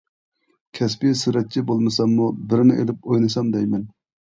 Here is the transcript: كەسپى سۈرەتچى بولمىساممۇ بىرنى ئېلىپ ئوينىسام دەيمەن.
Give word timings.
كەسپى 0.79 1.11
سۈرەتچى 1.21 1.65
بولمىساممۇ 1.69 2.33
بىرنى 2.41 2.83
ئېلىپ 2.83 3.09
ئوينىسام 3.11 3.59
دەيمەن. 3.61 3.91